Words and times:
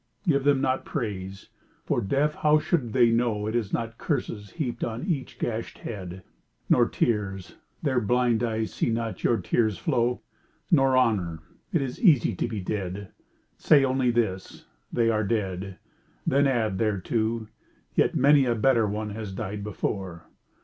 Give 0.27 0.43
them 0.43 0.61
not 0.61 0.83
praise. 0.83 1.49
For, 1.85 2.01
deaf, 2.01 2.33
how 2.33 2.57
should 2.57 2.91
they 2.91 3.11
know 3.11 3.45
It 3.45 3.53
is 3.55 3.71
not 3.71 3.99
curses 3.99 4.49
heaped 4.53 4.83
on 4.83 5.05
each 5.05 5.37
gashed 5.37 5.77
head? 5.77 6.23
Nor 6.71 6.87
tears. 6.89 7.57
Their 7.83 8.01
blind 8.01 8.41
eyes 8.43 8.73
see 8.73 8.89
not 8.89 9.23
your 9.23 9.37
tears 9.37 9.77
flow. 9.77 10.23
Nor 10.71 10.97
honour. 10.97 11.37
It 11.71 11.83
is 11.83 12.01
easy 12.01 12.33
to 12.37 12.47
be 12.47 12.61
dead. 12.61 13.09
Say 13.59 13.85
only 13.85 14.09
this," 14.09 14.65
They 14.91 15.11
are 15.11 15.23
dead." 15.23 15.77
Then 16.25 16.47
add 16.47 16.79
thereto," 16.79 17.47
Yet 17.93 18.15
many 18.15 18.45
a 18.45 18.55
better 18.55 18.87
one 18.87 19.11
has 19.11 19.31
died 19.31 19.63
before." 19.63 20.25